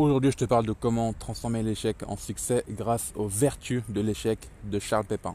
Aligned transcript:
Aujourd'hui, 0.00 0.30
je 0.30 0.36
te 0.38 0.46
parle 0.46 0.64
de 0.64 0.72
comment 0.72 1.12
transformer 1.12 1.62
l'échec 1.62 1.96
en 2.08 2.16
succès 2.16 2.64
grâce 2.70 3.12
aux 3.16 3.28
vertus 3.28 3.82
de 3.90 4.00
l'échec 4.00 4.38
de 4.64 4.78
Charles 4.78 5.04
Pépin. 5.04 5.34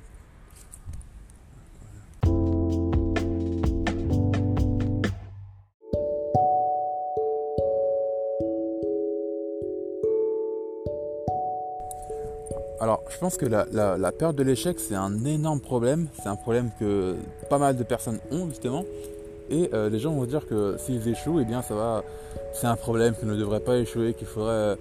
Alors, 12.81 13.03
je 13.11 13.19
pense 13.19 13.37
que 13.37 13.45
la, 13.45 14.11
peur 14.13 14.33
de 14.33 14.41
l'échec, 14.41 14.79
c'est 14.79 14.95
un 14.95 15.25
énorme 15.25 15.59
problème. 15.59 16.07
C'est 16.15 16.27
un 16.27 16.35
problème 16.35 16.71
que 16.79 17.15
pas 17.51 17.59
mal 17.59 17.77
de 17.77 17.83
personnes 17.83 18.19
ont, 18.31 18.49
justement. 18.49 18.83
Et 19.49 19.69
euh, 19.73 19.89
les 19.89 19.99
gens 19.99 20.11
vont 20.11 20.25
dire 20.25 20.47
que 20.47 20.75
s'ils 20.77 21.07
échouent, 21.07 21.39
eh 21.39 21.45
bien, 21.45 21.61
ça 21.61 21.75
va. 21.75 22.03
C'est 22.53 22.67
un 22.67 22.75
problème, 22.75 23.13
qu'ils 23.15 23.27
ne 23.27 23.35
devraient 23.35 23.59
pas 23.59 23.77
échouer, 23.77 24.13
qu'il 24.13 24.27
faudrait. 24.27 24.51
Euh, 24.51 24.75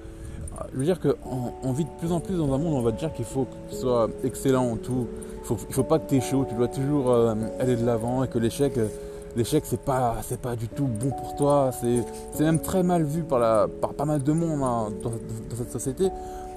je 0.73 0.79
veux 0.79 0.85
dire 0.85 1.01
qu'on 1.01 1.73
vit 1.73 1.85
de 1.85 1.91
plus 1.99 2.13
en 2.13 2.21
plus 2.21 2.37
dans 2.37 2.53
un 2.53 2.59
monde 2.59 2.75
où 2.75 2.77
on 2.77 2.83
va 2.83 2.93
te 2.93 2.99
dire 2.99 3.13
qu'il 3.13 3.25
faut 3.25 3.45
que 3.45 3.71
tu 3.71 3.77
sois 3.77 4.09
excellent 4.23 4.65
en 4.65 4.77
tout. 4.77 5.09
Il 5.51 5.53
ne 5.53 5.73
faut, 5.73 5.83
pas 5.83 5.99
que 5.99 6.09
tu 6.09 6.17
échoues, 6.17 6.47
tu 6.49 6.55
dois 6.55 6.69
toujours 6.69 7.11
euh, 7.11 7.35
aller 7.59 7.77
de 7.77 7.85
l'avant 7.85 8.25
et 8.25 8.29
que 8.29 8.39
l'échec, 8.39 8.79
l'échec 9.37 9.65
c'est 9.67 9.81
pas, 9.81 10.17
c'est 10.23 10.41
pas 10.41 10.57
du 10.57 10.69
tout 10.69 10.87
bon 10.87 11.11
pour 11.11 11.35
toi. 11.37 11.71
C'est, 11.81 12.43
même 12.43 12.61
très 12.61 12.83
mal 12.83 13.03
vu 13.03 13.25
par, 13.25 13.41
la, 13.41 13.67
par 13.81 13.95
pas 13.95 14.05
mal 14.05 14.23
de 14.23 14.33
monde 14.33 14.63
hein, 14.63 14.93
dans, 15.03 15.11
dans, 15.11 15.57
cette 15.57 15.73
société. 15.73 16.09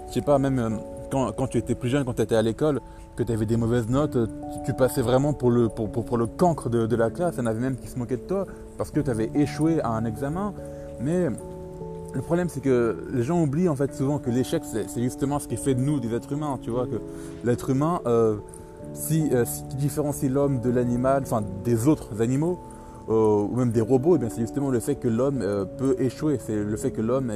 Je 0.09 0.13
sais 0.13 0.21
pas, 0.21 0.37
même 0.37 0.79
quand, 1.09 1.47
tu 1.47 1.57
étais 1.57 1.75
plus 1.75 1.89
jeune, 1.89 2.05
quand 2.05 2.13
tu 2.13 2.21
étais 2.21 2.35
à 2.35 2.41
l'école, 2.41 2.79
que 3.17 3.23
tu 3.23 3.31
avais 3.31 3.45
des 3.45 3.57
mauvaises 3.57 3.89
notes, 3.89 4.17
tu, 4.63 4.73
passais 4.73 5.01
vraiment 5.01 5.33
pour 5.33 5.49
le, 5.49 5.67
pour, 5.69 5.89
pour, 5.89 6.17
le 6.17 6.27
cancre 6.27 6.69
de, 6.69 6.95
la 6.95 7.09
classe. 7.09 7.35
Il 7.37 7.39
y 7.39 7.41
en 7.41 7.47
avait 7.47 7.59
même 7.59 7.75
qui 7.75 7.87
se 7.87 7.97
moquaient 7.97 8.17
de 8.17 8.21
toi 8.21 8.45
parce 8.77 8.91
que 8.91 8.99
tu 8.99 9.09
avais 9.09 9.29
échoué 9.33 9.81
à 9.81 9.89
un 9.89 10.05
examen. 10.05 10.53
Mais 11.01 11.27
le 12.13 12.21
problème, 12.21 12.47
c'est 12.47 12.61
que 12.61 13.07
les 13.11 13.23
gens 13.23 13.41
oublient 13.41 13.69
en 13.69 13.75
fait 13.75 13.93
souvent 13.93 14.19
que 14.19 14.29
l'échec, 14.29 14.63
c'est 14.63 15.01
justement 15.01 15.39
ce 15.39 15.47
qui 15.47 15.57
fait 15.57 15.73
de 15.73 15.81
nous 15.81 15.99
des 15.99 16.13
êtres 16.13 16.31
humains. 16.31 16.59
Tu 16.61 16.69
vois, 16.69 16.85
que 16.85 17.01
l'être 17.43 17.71
humain, 17.71 18.01
euh, 18.05 18.37
si, 18.93 19.29
euh, 19.33 19.45
qui 19.69 19.75
différencie 19.77 20.31
l'homme 20.31 20.61
de 20.61 20.69
l'animal, 20.69 21.23
enfin 21.23 21.43
des 21.63 21.87
autres 21.87 22.21
animaux, 22.21 22.59
euh, 23.09 23.47
ou 23.49 23.55
même 23.55 23.71
des 23.71 23.81
robots, 23.81 24.17
eh 24.21 24.29
c'est 24.29 24.41
justement 24.41 24.69
le 24.69 24.79
fait 24.79 24.95
que 24.95 25.07
l'homme 25.07 25.43
peut 25.79 25.95
échouer. 25.97 26.39
C'est 26.45 26.55
le 26.55 26.77
fait 26.77 26.91
que 26.91 27.01
l'homme, 27.01 27.31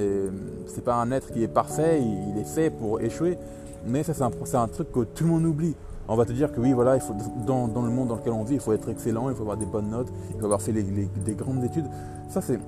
c'est 0.67 0.83
pas 0.83 0.95
un 0.95 1.11
être 1.11 1.31
qui 1.31 1.43
est 1.43 1.47
parfait, 1.47 2.01
il, 2.01 2.39
est 2.39 2.47
fait 2.47 2.69
pour 2.69 3.01
échouer. 3.01 3.37
Mais 3.85 4.03
ça, 4.03 4.13
c'est 4.13 4.55
un, 4.55 4.67
truc 4.67 4.91
que 4.91 5.01
tout 5.01 5.23
le 5.23 5.29
monde 5.29 5.45
oublie. 5.45 5.75
On 6.07 6.15
va 6.15 6.25
te 6.25 6.33
dire 6.33 6.51
que 6.51 6.59
oui, 6.59 6.73
voilà, 6.73 6.97
dans, 7.45 7.67
le 7.67 7.89
monde 7.89 8.09
dans 8.09 8.15
lequel 8.15 8.33
on 8.33 8.43
vit, 8.43 8.55
il 8.55 8.59
faut 8.59 8.73
être 8.73 8.89
excellent, 8.89 9.29
il 9.29 9.35
faut 9.35 9.43
avoir 9.43 9.57
des 9.57 9.65
bonnes 9.65 9.89
notes, 9.89 10.09
il 10.31 10.39
faut 10.39 10.45
avoir 10.45 10.61
fait 10.61 10.73
des 10.73 11.33
grandes 11.33 11.63
études. 11.63 11.85
Ça, 12.29 12.41
c'est, 12.41 12.59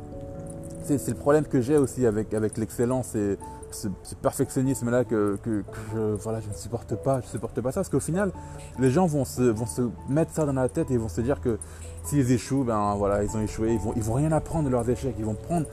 c'est, 0.85 1.09
le 1.09 1.15
problème 1.15 1.45
que 1.45 1.61
j'ai 1.61 1.77
aussi 1.77 2.05
avec, 2.05 2.33
avec 2.33 2.57
l'excellence 2.57 3.15
et 3.15 3.37
ce, 3.71 3.87
perfectionnisme-là 4.21 5.03
que, 5.03 5.37
je, 5.45 5.99
voilà, 6.21 6.39
je 6.39 6.49
ne 6.49 6.53
supporte 6.53 6.95
pas. 6.95 7.21
Je 7.21 7.27
supporte 7.27 7.59
pas 7.61 7.71
ça 7.71 7.81
parce 7.81 7.89
qu'au 7.89 7.99
final, 7.99 8.31
les 8.79 8.91
gens 8.91 9.05
vont 9.05 9.25
se, 9.25 9.41
vont 9.41 9.65
se 9.65 9.81
mettre 10.09 10.31
ça 10.31 10.45
dans 10.45 10.53
la 10.53 10.69
tête 10.69 10.91
et 10.91 10.97
vont 10.97 11.09
se 11.09 11.21
dire 11.21 11.41
que 11.41 11.57
s'ils 12.03 12.31
échouent, 12.31 12.63
ben 12.63 12.95
voilà, 12.95 13.23
ils 13.23 13.35
ont 13.35 13.41
échoué, 13.41 13.73
ils 13.73 13.79
vont, 13.79 13.93
ils 13.95 14.03
vont 14.03 14.13
rien 14.13 14.31
apprendre 14.31 14.65
de 14.65 14.71
leurs 14.71 14.89
échecs, 14.89 15.15
ils 15.17 15.25
vont 15.25 15.35
prendre 15.35 15.65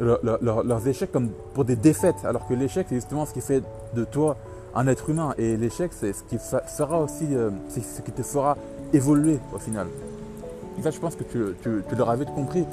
leurs 0.00 0.88
échecs 0.88 1.12
comme 1.12 1.30
pour 1.54 1.64
des 1.64 1.76
défaites, 1.76 2.24
alors 2.24 2.46
que 2.46 2.54
l'échec, 2.54 2.86
c'est 2.88 2.94
justement 2.96 3.26
ce 3.26 3.32
qui 3.32 3.40
fait 3.40 3.62
de 3.94 4.04
toi 4.04 4.36
un 4.74 4.86
être 4.86 5.10
humain. 5.10 5.34
Et 5.38 5.56
l'échec, 5.56 5.90
c'est 5.92 6.12
ce 6.12 6.22
qui 6.24 6.38
fera 6.38 7.00
aussi, 7.00 7.26
euh, 7.32 7.50
c'est 7.68 7.82
ce 7.82 8.02
qui 8.02 8.12
te 8.12 8.22
fera 8.22 8.56
évoluer 8.92 9.38
au 9.54 9.58
final. 9.58 9.86
Et 10.78 10.82
ça, 10.82 10.90
je 10.90 10.98
pense 10.98 11.16
que 11.16 11.24
tu, 11.24 11.38
tu, 11.62 11.94
l'auras 11.96 12.16
vite 12.16 12.32
compris. 12.34 12.64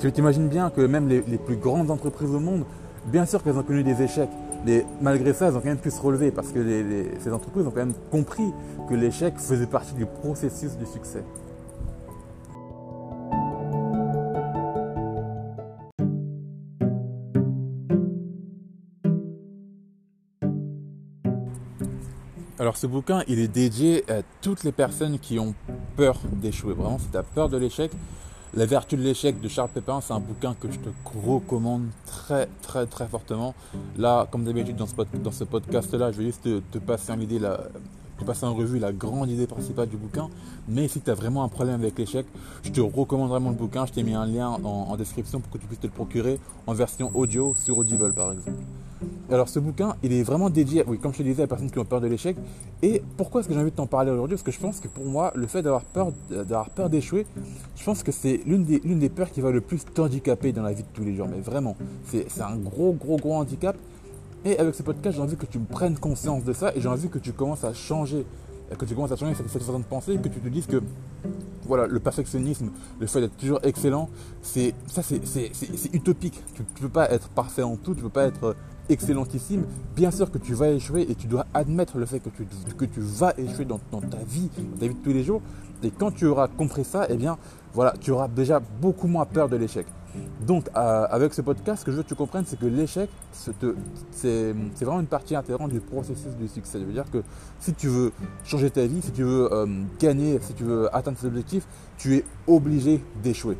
Tu 0.00 0.12
t'imagines 0.12 0.48
bien 0.48 0.70
que 0.70 0.80
même 0.80 1.08
les, 1.08 1.20
plus 1.20 1.56
grandes 1.56 1.90
entreprises 1.90 2.30
au 2.30 2.40
monde, 2.40 2.64
bien 3.06 3.26
sûr 3.26 3.42
qu'elles 3.42 3.56
ont 3.56 3.62
connu 3.62 3.84
des 3.84 4.02
échecs, 4.02 4.30
mais 4.66 4.84
malgré 5.00 5.32
ça, 5.32 5.46
elles 5.46 5.56
ont 5.56 5.60
quand 5.60 5.68
même 5.68 5.78
pu 5.78 5.92
se 5.92 6.00
relever 6.00 6.32
parce 6.32 6.48
que 6.48 6.58
ces 7.20 7.32
entreprises 7.32 7.66
ont 7.66 7.70
quand 7.70 7.86
même 7.86 7.94
compris 8.10 8.52
que 8.88 8.94
l'échec 8.94 9.34
faisait 9.38 9.66
partie 9.66 9.94
du 9.94 10.04
processus 10.04 10.76
du 10.76 10.86
succès. 10.86 11.22
Alors 22.60 22.76
ce 22.76 22.88
bouquin, 22.88 23.22
il 23.28 23.38
est 23.38 23.46
dédié 23.46 24.02
à 24.10 24.22
toutes 24.42 24.64
les 24.64 24.72
personnes 24.72 25.20
qui 25.20 25.38
ont 25.38 25.54
peur 25.96 26.18
d'échouer. 26.32 26.74
Vraiment, 26.74 26.98
si 26.98 27.06
tu 27.06 27.16
as 27.16 27.22
peur 27.22 27.48
de 27.48 27.56
l'échec, 27.56 27.92
La 28.54 28.64
vertu 28.64 28.96
de 28.96 29.02
l'échec 29.02 29.40
de 29.40 29.46
Charles 29.46 29.68
Pépin, 29.68 30.00
c'est 30.00 30.14
un 30.14 30.20
bouquin 30.20 30.54
que 30.58 30.68
je 30.72 30.78
te 30.78 30.88
recommande 31.26 31.86
très 32.06 32.48
très 32.62 32.86
très 32.86 33.06
fortement. 33.06 33.54
Là, 33.98 34.26
comme 34.32 34.42
d'habitude 34.44 34.74
dans 34.74 34.86
ce, 34.86 34.94
dans 35.22 35.30
ce 35.30 35.44
podcast-là, 35.44 36.12
je 36.12 36.18
vais 36.18 36.24
juste 36.24 36.42
te, 36.42 36.78
passer 36.78 37.12
en 38.44 38.54
revue 38.54 38.78
la 38.78 38.92
grande 38.92 39.28
idée 39.28 39.46
principale 39.46 39.88
du 39.88 39.98
bouquin. 39.98 40.28
Mais 40.66 40.88
si 40.88 41.00
tu 41.02 41.10
as 41.10 41.14
vraiment 41.14 41.44
un 41.44 41.48
problème 41.48 41.80
avec 41.80 41.98
l'échec, 41.98 42.26
je 42.64 42.70
te 42.70 42.80
recommande 42.80 43.28
vraiment 43.28 43.50
le 43.50 43.56
bouquin. 43.56 43.84
Je 43.84 43.92
t'ai 43.92 44.02
mis 44.02 44.14
un 44.14 44.26
lien 44.26 44.48
en, 44.48 44.64
en 44.64 44.96
description 44.96 45.40
pour 45.40 45.52
que 45.52 45.58
tu 45.58 45.66
puisses 45.66 45.80
te 45.80 45.86
le 45.86 45.92
procurer 45.92 46.40
en 46.66 46.72
version 46.72 47.12
audio 47.14 47.54
sur 47.54 47.76
Audible 47.76 48.14
par 48.14 48.32
exemple. 48.32 48.62
Alors 49.30 49.48
ce 49.48 49.58
bouquin, 49.58 49.94
il 50.02 50.12
est 50.12 50.22
vraiment 50.22 50.50
dédié, 50.50 50.84
oui, 50.86 50.98
comme 50.98 51.12
je 51.12 51.18
te 51.18 51.22
disais, 51.22 51.42
à 51.42 51.46
personnes 51.46 51.70
qui 51.70 51.78
ont 51.78 51.84
peur 51.84 52.00
de 52.00 52.06
l'échec. 52.06 52.36
Et 52.82 53.02
pourquoi 53.16 53.40
est-ce 53.40 53.48
que 53.48 53.54
j'ai 53.54 53.60
envie 53.60 53.70
de 53.70 53.76
t'en 53.76 53.86
parler 53.86 54.10
aujourd'hui? 54.10 54.36
Parce 54.36 54.42
que 54.42 54.50
je 54.50 54.58
pense 54.58 54.80
que 54.80 54.88
pour 54.88 55.04
moi, 55.04 55.32
le 55.34 55.46
fait 55.46 55.62
d'avoir 55.62 55.82
peur, 55.82 56.12
d'avoir 56.30 56.70
peur 56.70 56.88
d'échouer, 56.88 57.26
je 57.76 57.84
pense 57.84 58.02
que 58.02 58.12
c'est 58.12 58.40
l'une 58.46 58.64
des, 58.64 58.80
l'une 58.84 58.98
des 58.98 59.08
peurs 59.08 59.30
qui 59.30 59.40
va 59.40 59.50
le 59.50 59.60
plus 59.60 59.84
t'handicaper 59.84 60.52
dans 60.52 60.62
la 60.62 60.72
vie 60.72 60.82
de 60.82 60.88
tous 60.94 61.04
les 61.04 61.14
jours. 61.14 61.28
Mais 61.30 61.40
vraiment, 61.40 61.76
c'est, 62.06 62.26
un 62.40 62.56
gros, 62.56 62.92
gros, 62.92 63.16
gros 63.16 63.34
handicap. 63.34 63.76
Et 64.44 64.58
avec 64.58 64.74
ce 64.74 64.82
podcast, 64.82 65.16
j'ai 65.16 65.22
envie 65.22 65.36
que 65.36 65.46
tu 65.46 65.58
prennes 65.58 65.98
conscience 65.98 66.44
de 66.44 66.52
ça 66.52 66.72
et 66.74 66.80
j'ai 66.80 66.88
envie 66.88 67.08
que 67.08 67.18
tu 67.18 67.32
commences 67.32 67.64
à 67.64 67.74
changer, 67.74 68.24
que 68.76 68.84
tu 68.84 68.94
commences 68.94 69.12
à 69.12 69.16
changer 69.16 69.34
cette, 69.34 69.48
façon 69.48 69.78
de 69.78 69.84
penser 69.84 70.16
que 70.16 70.28
tu 70.28 70.40
te 70.40 70.48
dises 70.48 70.66
que 70.66 70.82
voilà, 71.66 71.86
le 71.86 72.00
perfectionnisme, 72.00 72.70
le 72.98 73.06
fait 73.06 73.20
d'être 73.20 73.36
toujours 73.36 73.60
excellent, 73.62 74.08
c'est 74.42 74.74
ça 74.86 75.02
c'est, 75.02 75.20
utopique. 75.92 76.42
Tu 76.54 76.62
ne 76.62 76.80
peux 76.80 76.88
pas 76.88 77.10
être 77.10 77.28
parfait 77.28 77.62
en 77.62 77.76
tout, 77.76 77.94
tu 77.94 78.00
ne 78.00 78.04
peux 78.04 78.12
pas 78.12 78.24
être 78.24 78.56
excellentissime, 78.88 79.66
bien 79.94 80.10
sûr 80.10 80.30
que 80.30 80.38
tu 80.38 80.54
vas 80.54 80.70
échouer 80.70 81.06
et 81.10 81.14
tu 81.14 81.26
dois 81.26 81.46
admettre 81.52 81.98
le 81.98 82.06
fait 82.06 82.20
que 82.20 82.30
tu, 82.30 82.46
que 82.76 82.84
tu 82.86 83.00
vas 83.00 83.34
échouer 83.36 83.66
dans, 83.66 83.78
ta 83.78 84.16
vie, 84.26 84.48
dans 84.56 84.78
ta 84.78 84.88
vie 84.88 84.94
de 84.94 85.02
tous 85.02 85.12
les 85.12 85.22
jours. 85.22 85.42
Et 85.82 85.90
quand 85.90 86.10
tu 86.10 86.26
auras 86.26 86.48
compris 86.48 86.84
ça, 86.84 87.06
eh 87.08 87.16
bien, 87.16 87.38
voilà, 87.74 87.94
tu 88.00 88.10
auras 88.10 88.28
déjà 88.28 88.60
beaucoup 88.60 89.06
moins 89.06 89.26
peur 89.26 89.48
de 89.48 89.56
l'échec. 89.56 89.86
Donc, 90.40 90.66
avec 90.74 91.34
ce 91.34 91.42
podcast, 91.42 91.80
ce 91.80 91.84
que 91.84 91.90
je 91.90 91.96
veux 91.96 92.02
que 92.02 92.08
tu 92.08 92.14
comprennes, 92.14 92.44
c'est 92.46 92.58
que 92.58 92.66
l'échec, 92.66 93.10
c'est 94.10 94.54
vraiment 94.80 95.00
une 95.00 95.06
partie 95.06 95.36
intégrante 95.36 95.70
du 95.70 95.80
processus 95.80 96.34
du 96.38 96.48
succès. 96.48 96.78
Ça 96.78 96.84
veut 96.84 96.92
dire 96.92 97.10
que 97.10 97.22
si 97.60 97.74
tu 97.74 97.88
veux 97.88 98.12
changer 98.44 98.70
ta 98.70 98.86
vie, 98.86 99.02
si 99.02 99.12
tu 99.12 99.22
veux 99.22 99.52
euh, 99.52 99.66
gagner, 99.98 100.38
si 100.40 100.54
tu 100.54 100.64
veux 100.64 100.94
atteindre 100.94 101.18
tes 101.18 101.26
objectifs, 101.26 101.66
tu 101.96 102.16
es 102.16 102.24
obligé 102.46 103.02
d'échouer. 103.22 103.56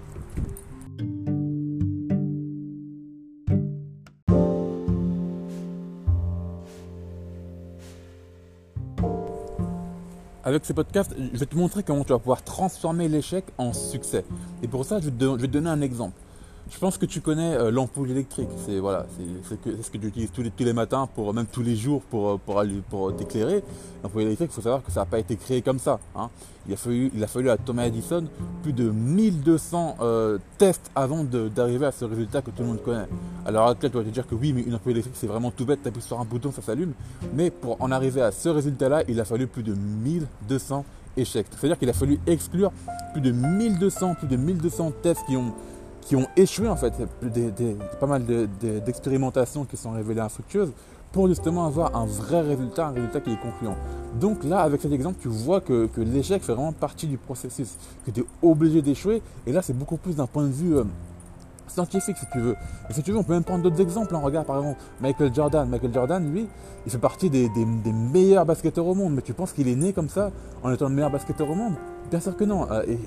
Avec 10.45 10.65
ce 10.65 10.73
podcast, 10.73 11.15
je 11.19 11.39
vais 11.39 11.45
te 11.45 11.57
montrer 11.57 11.83
comment 11.83 12.05
tu 12.05 12.13
vas 12.15 12.19
pouvoir 12.19 12.43
transformer 12.43 13.07
l'échec 13.07 13.45
en 13.59 13.75
succès. 13.75 14.25
Et 14.63 14.69
pour 14.69 14.87
ça, 14.87 14.99
je 14.99 15.11
vais 15.11 15.11
te 15.11 15.47
donner 15.47 15.69
un 15.69 15.83
exemple. 15.83 16.15
Je 16.71 16.79
pense 16.79 16.99
que 16.99 17.07
tu 17.07 17.21
connais 17.21 17.55
euh, 17.55 17.71
l'ampoule 17.71 18.11
électrique. 18.11 18.49
C'est 18.67 18.79
voilà, 18.79 19.07
c'est 19.17 19.83
ce 19.83 19.91
que 19.91 19.97
tu 19.97 20.07
utilises 20.07 20.31
tous 20.31 20.43
les, 20.43 20.51
tous 20.51 20.65
les 20.65 20.75
matins, 20.75 21.09
pour, 21.15 21.33
même 21.33 21.47
tous 21.47 21.63
les 21.63 21.77
jours 21.77 22.03
pour, 22.03 22.29
euh, 22.29 22.41
pour, 22.45 22.63
pour 22.91 23.17
t'éclairer. 23.17 23.63
L'ampoule 24.03 24.23
électrique, 24.23 24.51
il 24.53 24.55
faut 24.55 24.61
savoir 24.61 24.83
que 24.85 24.93
ça 24.93 25.01
n'a 25.01 25.07
pas 25.07 25.19
été 25.19 25.37
créé 25.37 25.63
comme 25.63 25.79
ça. 25.79 25.99
Hein. 26.15 26.29
Il, 26.67 26.75
a 26.75 26.77
fallu, 26.77 27.11
il 27.15 27.25
a 27.25 27.27
fallu 27.27 27.49
à 27.49 27.57
Thomas 27.57 27.87
Edison 27.87 28.25
plus 28.63 28.75
de 28.75 28.91
1200 28.91 29.97
euh, 30.01 30.39
tests 30.59 30.91
avant 30.95 31.25
d'arriver 31.25 31.87
à 31.87 31.93
ce 31.93 32.05
résultat 32.05 32.43
que 32.43 32.51
tout 32.51 32.63
le 32.63 32.69
monde 32.69 32.83
connaît. 32.83 33.09
Alors 33.47 33.67
là, 33.67 33.75
tu 33.75 33.89
vas 33.89 34.05
te 34.05 34.09
dire 34.11 34.27
que 34.27 34.35
oui, 34.35 34.53
mais 34.53 34.61
une 34.61 34.75
ampoule 34.75 34.93
électrique, 34.93 35.17
c'est 35.17 35.27
vraiment 35.27 35.51
tout 35.51 35.65
bête, 35.65 35.81
tu 35.83 35.89
appuies 35.89 36.03
sur 36.03 36.21
un 36.21 36.25
bouton, 36.25 36.53
ça 36.53 36.61
s'allume. 36.61 36.93
Mais 37.35 37.51
pour 37.51 37.81
en 37.81 37.91
arriver 37.91 38.21
à 38.21 38.31
ce 38.31 38.51
résultat-là, 38.51 39.05
il 39.09 39.19
a 39.21 39.25
fallu 39.25 39.47
plus 39.47 39.63
de 39.63 39.75
1200 39.75 40.85
échecs. 41.17 41.47
C'est-à-dire 41.51 41.79
qu'il 41.79 41.89
a 41.89 41.95
fallu 41.95 42.21
exclure 42.27 42.73
plus 43.13 43.23
de 43.23 43.33
1200, 43.33 44.17
plus 44.17 44.29
de 44.29 44.37
1200 44.37 44.93
tests 45.03 45.25
qui 45.27 45.37
ont 45.37 45.55
qui 46.01 46.17
ont 46.17 46.27
échoué 46.37 46.69
en 46.69 46.77
fait, 46.77 46.93
pas 48.01 48.07
mal 48.07 48.25
d'expérimentations 48.85 49.65
qui 49.65 49.77
sont 49.77 49.91
révélées 49.91 50.21
infructueuses 50.21 50.73
pour 51.13 51.29
justement 51.29 51.67
avoir 51.67 51.97
un 51.97 52.07
vrai 52.07 52.43
résultat, 52.43 52.89
un 52.89 52.93
résultat 52.93 53.21
qui 53.21 53.33
est 53.33 53.41
concluant. 53.41 53.77
Donc 54.21 54.45
là, 54.45 54.61
avec 54.61 54.81
cet 54.81 54.93
exemple, 54.93 55.17
tu 55.21 55.29
vois 55.29 55.61
que, 55.61 55.89
l'échec 55.97 56.43
fait 56.43 56.53
vraiment 56.53 56.73
partie 56.73 57.07
du 57.07 57.17
processus, 57.17 57.77
que 58.05 58.11
tu 58.11 58.21
es 58.21 58.25
obligé 58.43 58.83
d'échouer. 58.83 59.23
Et 59.47 59.53
là, 59.53 59.63
c'est 59.63 59.77
beaucoup 59.77 59.97
plus 59.97 60.17
d'un 60.17 60.27
point 60.27 60.45
de 60.45 60.53
vue, 60.53 60.77
euh, 60.77 60.85
scientifique 61.71 62.17
si 62.17 62.27
tu 62.33 62.41
veux. 62.41 62.57
Et 62.91 62.93
si 62.93 63.03
tu 63.03 63.13
veux, 63.13 63.19
on 63.19 63.23
peut 63.23 63.33
même 63.33 63.45
prendre 63.45 63.63
d'autres 63.63 63.81
exemples. 63.81 64.15
Hein. 64.15 64.21
Regarde 64.23 64.47
par 64.47 64.59
exemple 64.59 64.81
Michael 65.01 65.35
Jordan. 65.35 65.69
Michael 65.69 65.93
Jordan, 65.93 66.33
lui, 66.33 66.47
il 66.87 66.93
fait 66.93 66.99
partie 66.99 67.31
des, 67.31 67.49
meilleurs 68.13 68.47
basketteurs 68.47 68.87
au 68.87 68.95
monde. 68.95 69.15
Mais 69.15 69.23
tu 69.23 69.35
penses 69.35 69.53
qu'il 69.53 69.69
est 69.69 69.77
né 69.77 69.93
comme 69.93 70.09
ça 70.09 70.31
en 70.63 70.73
étant 70.73 70.89
le 70.89 70.95
meilleur 70.95 71.11
basketteur 71.11 71.51
au 71.51 71.55
monde? 71.55 71.75
Bien 72.11 72.21
sûr 72.21 72.37
que 72.37 72.45
non. 72.45 72.71
Euh, 72.71 72.83
et, 72.89 72.99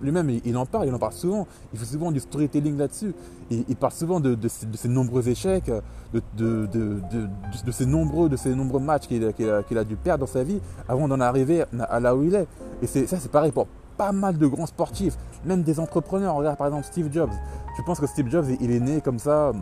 lui-même, 0.00 0.30
il 0.44 0.56
en 0.56 0.66
parle, 0.66 0.86
il 0.86 0.94
en 0.94 0.98
parle 0.98 1.14
souvent. 1.14 1.46
Il 1.72 1.78
fait 1.78 1.86
souvent 1.86 2.12
du 2.12 2.20
storytelling 2.20 2.76
là-dessus. 2.76 3.14
Il, 3.50 3.76
parle 3.76 3.92
souvent 3.92 4.20
de, 4.20 4.36
ses, 4.48 4.88
nombreux 4.88 5.28
échecs, 5.28 5.70
de, 6.12 6.66
de, 6.66 7.70
ses 7.70 7.86
nombreux, 7.86 8.28
de 8.28 8.36
ses 8.36 8.54
nombreux 8.54 8.80
matchs 8.80 9.06
qu'il 9.06 9.24
a, 9.24 9.84
dû 9.84 9.96
perdre 9.96 10.26
dans 10.26 10.32
sa 10.32 10.42
vie 10.42 10.60
avant 10.88 11.08
d'en 11.08 11.20
arriver 11.20 11.64
à 11.88 12.00
là 12.00 12.14
où 12.14 12.24
il 12.24 12.34
est. 12.34 12.46
Et 12.82 12.86
ça, 12.86 13.16
c'est 13.18 13.30
pareil 13.30 13.52
pour 13.52 13.66
pas 13.96 14.12
mal 14.12 14.38
de 14.38 14.46
grands 14.46 14.66
sportifs, 14.66 15.16
même 15.44 15.62
des 15.62 15.80
entrepreneurs. 15.80 16.34
Regarde 16.34 16.56
par 16.56 16.66
exemple 16.66 16.86
Steve 16.86 17.12
Jobs. 17.12 17.30
Tu 17.76 17.82
penses 17.82 18.00
que 18.00 18.06
Steve 18.06 18.30
Jobs, 18.30 18.46
il 18.60 18.70
est 18.70 18.80
né 18.80 19.00
comme 19.00 19.18
ça, 19.18 19.52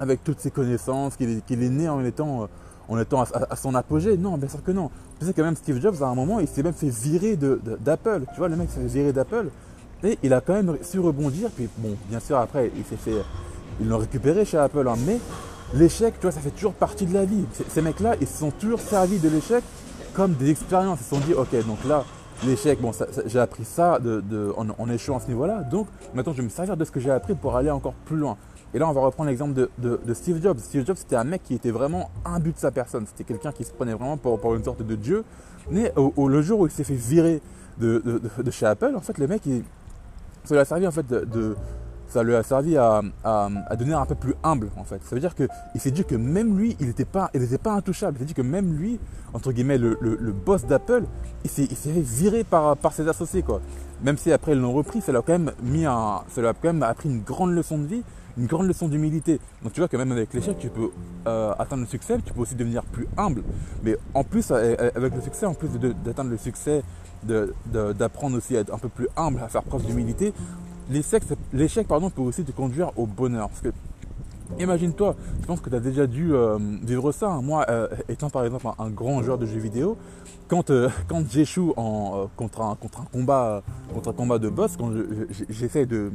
avec 0.00 0.24
toutes 0.24 0.40
ses 0.40 0.50
connaissances, 0.50 1.16
qu'il 1.16 1.30
est, 1.30 1.68
né 1.68 1.88
en 1.88 2.04
étant, 2.04 2.48
en 2.88 2.98
étant 2.98 3.22
à, 3.22 3.56
son 3.56 3.74
apogée? 3.74 4.16
Non, 4.16 4.38
bien 4.38 4.48
sûr 4.48 4.62
que 4.62 4.70
non. 4.70 4.90
Tu 5.18 5.26
sais 5.26 5.32
que 5.32 5.42
même 5.42 5.56
Steve 5.56 5.80
Jobs, 5.80 6.02
à 6.02 6.06
un 6.06 6.14
moment, 6.14 6.40
il 6.40 6.48
s'est 6.48 6.62
même 6.62 6.74
fait 6.74 6.88
virer 6.88 7.36
d'Apple. 7.36 8.22
Tu 8.32 8.38
vois, 8.38 8.48
le 8.48 8.56
mec 8.56 8.70
s'est 8.70 8.80
fait 8.80 8.86
virer 8.86 9.12
d'Apple. 9.12 9.48
Et 10.04 10.18
il 10.22 10.32
a 10.32 10.40
quand 10.40 10.54
même 10.54 10.76
su 10.82 11.00
rebondir. 11.00 11.50
Puis 11.50 11.68
bon, 11.78 11.96
bien 12.08 12.20
sûr, 12.20 12.38
après, 12.38 12.70
il 12.76 12.84
s'est 12.84 12.96
fait. 12.96 13.22
Ils 13.80 13.88
l'ont 13.88 13.98
récupéré 13.98 14.44
chez 14.44 14.58
Apple. 14.58 14.86
Hein, 14.88 14.96
mais 15.06 15.18
l'échec, 15.74 16.14
tu 16.14 16.22
vois, 16.22 16.32
ça 16.32 16.40
fait 16.40 16.50
toujours 16.50 16.74
partie 16.74 17.06
de 17.06 17.14
la 17.14 17.24
vie. 17.24 17.44
Ces 17.68 17.82
mecs-là, 17.82 18.14
ils 18.20 18.26
se 18.26 18.38
sont 18.38 18.50
toujours 18.50 18.80
servis 18.80 19.18
de 19.18 19.28
l'échec 19.28 19.64
comme 20.14 20.34
des 20.34 20.50
expériences. 20.50 21.00
Ils 21.00 21.04
se 21.04 21.10
sont 21.10 21.20
dit, 21.26 21.34
ok, 21.34 21.66
donc 21.66 21.84
là, 21.84 22.04
l'échec, 22.44 22.80
bon, 22.80 22.92
j'ai 23.26 23.38
appris 23.38 23.64
ça 23.64 23.98
de, 23.98 24.52
en, 24.56 24.66
en, 24.78 24.88
échouant 24.90 25.16
à 25.16 25.20
ce 25.20 25.28
niveau-là, 25.28 25.62
donc 25.62 25.86
maintenant 26.14 26.32
je 26.32 26.38
vais 26.38 26.44
me 26.44 26.48
servir 26.48 26.76
de 26.76 26.84
ce 26.84 26.90
que 26.90 27.00
j'ai 27.00 27.10
appris 27.10 27.34
pour 27.34 27.56
aller 27.56 27.70
encore 27.70 27.94
plus 28.04 28.16
loin. 28.16 28.36
Et 28.74 28.78
là, 28.78 28.88
on 28.88 28.92
va 28.92 29.00
reprendre 29.00 29.30
l'exemple 29.30 29.68
de, 29.78 30.14
Steve 30.14 30.42
Jobs. 30.42 30.58
Steve 30.58 30.86
Jobs, 30.86 30.96
c'était 30.96 31.16
un 31.16 31.24
mec 31.24 31.42
qui 31.42 31.54
était 31.54 31.70
vraiment 31.70 32.10
but 32.40 32.54
de 32.54 32.60
sa 32.60 32.70
personne. 32.70 33.06
C'était 33.06 33.24
quelqu'un 33.24 33.50
qui 33.50 33.64
se 33.64 33.72
prenait 33.72 33.94
vraiment 33.94 34.18
pour, 34.18 34.38
pour, 34.38 34.54
une 34.54 34.64
sorte 34.64 34.82
de 34.82 34.94
dieu. 34.94 35.24
Mais 35.70 35.92
au, 35.96 36.28
le 36.28 36.42
jour 36.42 36.60
où 36.60 36.66
il 36.66 36.72
s'est 36.72 36.84
fait 36.84 36.94
virer 36.94 37.40
de, 37.78 38.20
chez 38.50 38.66
Apple, 38.66 38.92
en 38.94 39.00
fait, 39.00 39.16
le 39.16 39.26
mec, 39.26 39.42
il, 39.46 39.62
ça 40.44 40.54
lui 40.54 40.60
a 40.60 40.64
servi 40.64 40.86
en 40.86 40.90
fait 40.90 41.06
de, 41.06 41.56
ça 42.08 42.22
lui 42.22 42.34
a 42.34 42.42
servi 42.42 42.76
à, 42.76 43.02
à, 43.24 43.76
devenir 43.76 44.00
un 44.00 44.06
peu 44.06 44.14
plus 44.14 44.34
humble 44.42 44.70
en 44.76 44.84
fait. 44.84 45.00
Ça 45.04 45.14
veut 45.14 45.20
dire 45.20 45.34
qu'il 45.34 45.48
s'est 45.80 45.90
dit 45.90 46.04
que 46.04 46.14
même 46.14 46.58
lui, 46.58 46.76
il 46.80 46.86
n'était 46.86 47.04
pas, 47.04 47.30
pas 47.62 47.72
intouchable. 47.72 48.16
Il 48.16 48.20
s'est 48.20 48.26
dit 48.26 48.34
que 48.34 48.42
même 48.42 48.74
lui, 48.76 48.98
entre 49.34 49.52
guillemets, 49.52 49.78
le, 49.78 49.96
boss 50.32 50.64
d'Apple, 50.64 51.04
il 51.44 51.50
s'est 51.50 51.68
virer 51.86 52.44
par, 52.44 52.76
par 52.76 52.92
ses 52.92 53.08
associés 53.08 53.42
quoi. 53.42 53.60
Même 54.02 54.16
si 54.16 54.32
après 54.32 54.52
ils 54.52 54.58
l'ont 54.58 54.72
repris, 54.72 55.00
ça 55.00 55.12
lui 55.12 55.18
a 55.18 55.22
quand 55.22 55.32
même 55.32 55.52
mis 55.62 55.84
un, 55.84 56.22
ça 56.28 56.40
lui 56.40 56.48
a 56.48 56.54
quand 56.54 56.72
même 56.72 56.82
appris 56.82 57.08
une 57.08 57.22
grande 57.22 57.52
leçon 57.52 57.78
de 57.78 57.86
vie, 57.86 58.02
une 58.38 58.46
grande 58.46 58.68
leçon 58.68 58.88
d'humilité. 58.88 59.40
Donc 59.62 59.72
tu 59.72 59.80
vois 59.80 59.88
que 59.88 59.96
même 59.96 60.12
avec 60.12 60.32
l'échec, 60.32 60.56
tu 60.58 60.68
peux 60.68 60.90
euh, 61.26 61.52
atteindre 61.58 61.82
le 61.82 61.88
succès, 61.88 62.18
tu 62.24 62.32
peux 62.32 62.40
aussi 62.40 62.54
devenir 62.54 62.84
plus 62.84 63.08
humble. 63.16 63.42
Mais 63.82 63.96
en 64.14 64.24
plus, 64.24 64.50
avec 64.52 65.14
le 65.14 65.20
succès, 65.20 65.46
en 65.46 65.54
plus 65.54 65.68
d'atteindre 66.04 66.30
le 66.30 66.38
succès, 66.38 66.82
d'apprendre 67.24 68.36
aussi 68.36 68.56
à 68.56 68.60
être 68.60 68.72
un 68.72 68.78
peu 68.78 68.88
plus 68.88 69.08
humble, 69.16 69.40
à 69.40 69.48
faire 69.48 69.64
preuve 69.64 69.84
d'humilité, 69.84 70.32
l'échec 70.90 71.86
pardon, 71.86 72.10
peut 72.10 72.22
aussi 72.22 72.44
te 72.44 72.52
conduire 72.52 72.90
au 72.96 73.06
bonheur. 73.06 73.48
Parce 73.48 73.60
que 73.60 73.72
Imagine-toi, 74.58 75.14
je 75.40 75.46
pense 75.46 75.60
que 75.60 75.68
tu 75.68 75.76
as 75.76 75.80
déjà 75.80 76.06
dû 76.06 76.32
euh, 76.32 76.58
vivre 76.82 77.12
ça. 77.12 77.28
Hein. 77.28 77.42
Moi, 77.42 77.66
euh, 77.68 77.88
étant 78.08 78.30
par 78.30 78.44
exemple 78.44 78.66
un, 78.78 78.88
grand 78.88 79.22
joueur 79.22 79.38
de 79.38 79.46
jeux 79.46 79.58
vidéo, 79.58 79.96
quand, 80.48 80.70
euh, 80.70 80.88
j'échoue 81.30 81.74
en, 81.76 82.28
contre, 82.36 82.62
un, 82.62 82.76
combat, 83.12 83.62
contre 83.92 84.10
un 84.10 84.12
combat 84.12 84.38
de 84.38 84.48
boss, 84.48 84.76
quand 84.76 84.90
j'essaie 85.50 85.86
de, 85.86 86.10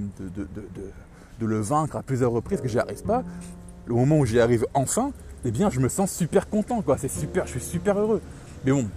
le 1.40 1.60
vaincre 1.60 1.98
à 1.98 2.02
plusieurs 2.04 2.32
reprises, 2.32 2.62
que 2.62 2.68
j'y 2.68 2.80
arrive 2.80 3.04
pas, 3.04 3.24
au 3.90 3.96
moment 3.96 4.18
où 4.18 4.26
j'y 4.26 4.40
arrive 4.40 4.66
enfin, 4.74 5.12
eh 5.46 5.52
bien, 5.52 5.70
je 5.70 5.80
me 5.80 5.90
sens 5.90 6.12
super 6.12 6.50
content. 6.50 6.84
C'est 6.98 7.12
super, 7.12 7.46
je 7.46 7.52
suis 7.52 7.62
super 7.62 8.00
heureux. 8.00 8.22
Mais 8.66 8.72
bon, 8.72 8.88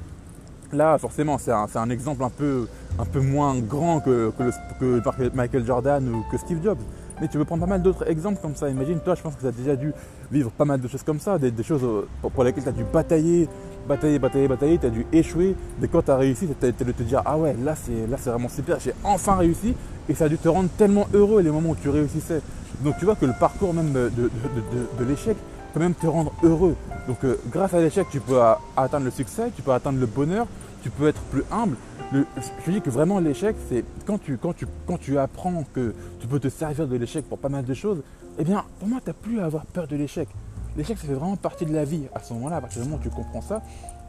là, 0.73 0.99
forcément, 0.99 1.39
c'est 1.39 1.53
un, 1.53 1.91
exemple 1.91 2.23
un 2.23 2.31
peu, 2.31 2.67
un 2.99 3.05
peu 3.05 3.21
moins 3.21 3.59
grand 3.59 4.01
que, 4.01 4.33
que, 4.81 5.35
Michael 5.35 5.65
Jordan 5.65 6.09
ou 6.09 6.25
que 6.31 6.39
Steve 6.39 6.63
Jobs. 6.63 6.79
Mais 7.21 7.29
tu 7.29 7.39
peux 7.39 7.45
prendre 7.45 7.63
pas 7.63 7.71
mal 7.71 7.83
d'autres 7.83 8.09
exemples 8.09 8.41
comme 8.43 8.55
ça. 8.55 8.69
Imagine, 8.69 9.01
toi, 9.01 9.15
je 9.15 9.23
pense 9.23 9.35
que 9.37 9.41
tu 9.41 9.47
as 9.47 9.53
déjà 9.53 9.75
dû 9.75 9.93
vivre 10.31 10.51
pas 10.51 10.65
mal 10.65 10.81
de 10.81 10.89
choses 10.89 11.03
comme 11.03 11.21
ça, 11.21 11.39
des, 11.39 11.51
choses 11.63 11.85
euh, 11.85 12.07
pour, 12.21 12.45
lesquelles 12.45 12.65
tu 12.65 12.69
as 12.69 12.73
dû 12.73 12.85
batailler, 12.85 13.49
batailler, 13.89 14.19
batailler, 14.19 14.49
batailler, 14.49 14.79
tu 14.79 14.87
as 14.87 14.91
dû 14.91 15.07
échouer. 15.13 15.57
Mais 15.81 15.89
quand 15.89 16.03
tu 16.03 16.11
as 16.11 16.17
réussi, 16.17 16.47
tu 16.61 16.67
as 16.67 16.73
de 16.73 16.93
te 16.93 17.03
dire 17.03 17.23
Ah 17.25 17.39
ouais, 17.39 17.57
là 17.65 17.75
c'est 17.77 18.31
vraiment 18.31 18.49
super, 18.49 18.79
j'ai 18.81 18.93
enfin 19.03 19.37
réussi. 19.37 19.75
Et 20.09 20.15
ça 20.15 20.27
a 20.27 20.29
dû 20.29 20.39
te 20.39 20.49
rendre 20.49 20.69
tellement 20.77 21.07
heureux 21.15 21.41
les 21.41 21.51
moments 21.51 21.71
où 21.71 21.77
tu 21.77 21.89
réussissais. 21.89 22.41
Donc 22.81 22.97
tu 22.99 23.05
vois 23.05 23.15
que 23.15 23.27
le 23.27 23.33
parcours 23.39 23.73
même 23.73 23.93
de, 23.93 24.11
de, 24.11 25.05
l'échec 25.05 25.37
même 25.81 25.95
te 25.95 26.07
rendre 26.07 26.33
heureux. 26.43 26.77
Donc 27.09 27.25
euh, 27.25 27.39
grâce 27.51 27.75
à 27.75 27.81
l'échec, 27.81 28.07
tu 28.11 28.21
peux 28.21 28.41
atteindre 28.77 29.05
le 29.05 29.11
succès, 29.11 29.51
tu 29.55 29.63
peux 29.63 29.73
atteindre 29.73 29.99
le 29.99 30.07
bonheur, 30.07 30.47
tu 30.83 30.91
peux 30.91 31.09
être 31.09 31.21
plus 31.23 31.45
humble 31.51 31.77
je 32.13 32.71
dis 32.71 32.81
que 32.81 32.91
vraiment 32.91 33.19
l'échec, 33.19 33.57
c'est 33.69 33.85
quand 34.07 34.19
tu, 34.19 34.37
quand, 34.37 34.55
tu, 34.55 34.67
quand 34.87 34.99
tu 34.99 35.19
apprends 35.19 35.65
que 35.75 35.95
tu 36.21 36.27
peux 36.27 36.39
te 36.39 36.49
servir 36.49 36.87
de 36.87 36.97
l'échec 36.97 37.25
pour 37.29 37.39
pas 37.39 37.49
mal 37.49 37.65
de 37.65 37.75
choses, 37.75 38.03
eh 38.39 38.45
bien, 38.45 38.65
pour 38.79 38.89
moi, 38.89 39.01
tu 39.03 39.11
n'as 39.11 39.15
plus 39.15 39.41
à 39.41 39.47
avoir 39.47 39.67
peur 39.67 39.87
de 39.87 39.97
l'échec. 39.97 40.29
L'échec, 40.77 40.99
ça 40.99 41.07
fait 41.07 41.15
vraiment 41.15 41.37
partie 41.37 41.65
de 41.65 41.73
la 41.73 41.85
vie. 41.85 42.05
À 42.15 42.21
ce 42.21 42.35
moment-là, 42.35 42.57
à 42.57 42.61
partir 42.61 42.83
du 42.83 42.89
moment 42.89 43.01
où 43.01 43.03
tu 43.03 43.15
comprends 43.15 43.41
ça, 43.41 43.63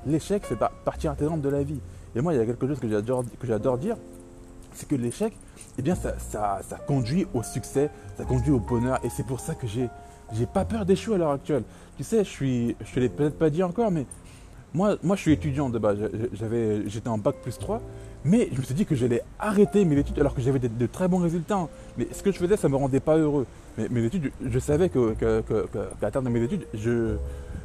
l'échec 0.06 0.46
fait 0.46 0.58
partie 0.86 1.08
intégrante 1.08 1.42
de 1.42 1.50
la 1.50 1.64
vie. 1.64 1.80
Et 2.16 2.22
moi, 2.22 2.34
il 2.34 2.38
y 2.38 2.42
a 2.42 2.46
quelque 2.46 2.68
chose 2.68 2.80
que 2.80 2.90
j'adore 3.44 3.78
dire, 3.78 3.96
c'est 4.74 4.88
que 4.88 4.96
l'échec, 4.96 5.34
eh 5.78 5.81
bien, 5.81 5.96
ça, 5.96 6.16
ça, 6.19 6.60
ça, 6.68 6.78
conduit 6.78 7.25
au 7.34 7.42
succès, 7.42 7.90
ça 8.18 8.25
conduit 8.25 8.52
au 8.52 8.60
bonheur. 8.60 9.00
Et 9.04 9.10
c'est 9.10 9.25
pour 9.25 9.40
ça 9.40 9.56
que 9.56 9.66
j'ai, 9.66 9.90
j'ai 10.34 10.46
pas 10.46 10.66
peur 10.66 10.86
d'échouer 10.86 11.16
à 11.16 11.18
l'heure 11.18 11.32
actuelle. 11.32 11.64
Tu 11.98 12.04
sais, 12.04 12.24
je 12.24 12.30
suis, 12.30 12.76
je 12.86 12.94
te 12.94 13.00
l'ai 13.00 13.10
peut-être 13.10 13.38
pas 13.38 13.50
dit 13.50 13.64
encore, 13.64 13.92
mais 13.92 14.06
moi, 14.74 14.98
moi, 15.02 15.16
je 15.16 15.22
suis 15.22 15.32
étudiant 15.32 15.70
de 15.70 15.80
base. 15.80 15.98
J'avais, 16.34 16.88
j'étais 16.88 17.10
en 17.10 17.18
bac 17.18 17.38
plus 17.42 17.58
3. 17.58 17.82
Mais 18.26 18.50
je 18.52 18.58
me 18.58 18.64
suis 18.64 18.76
dit 18.76 18.86
que 18.86 18.96
j'allais 18.96 19.22
arrêter 19.40 19.86
mes 19.86 19.98
études 19.98 20.20
alors 20.20 20.36
que 20.36 20.42
j'avais 20.42 20.60
de, 20.60 20.86
très 20.86 21.08
bons 21.08 21.20
résultats. 21.20 21.68
Mais 21.98 22.08
ce 22.12 22.22
que 22.22 22.32
je 22.32 22.38
faisais, 22.38 22.58
ça 22.58 22.68
me 22.68 22.76
rendait 22.76 23.00
pas 23.00 23.18
heureux. 23.18 23.46
Mais 23.78 23.88
mes 23.90 24.04
études, 24.04 24.32
je 24.46 24.60
savais 24.60 24.90
qu'à 24.90 25.16
que, 25.18 26.10
terme 26.12 26.26
de 26.26 26.30
mes 26.30 26.44
études, 26.44 26.68
je 26.74 27.16